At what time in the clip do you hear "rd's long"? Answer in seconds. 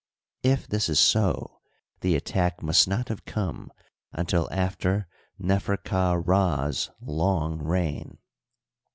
6.17-7.59